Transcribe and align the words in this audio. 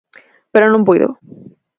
Pero 0.53 0.67
non 0.71 0.85
puido. 0.87 1.09